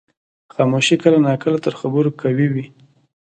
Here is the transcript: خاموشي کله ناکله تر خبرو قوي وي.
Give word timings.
خاموشي 0.53 0.95
کله 1.03 1.17
ناکله 1.25 1.57
تر 1.65 1.73
خبرو 1.79 2.09
قوي 2.21 2.47
وي. 2.53 2.65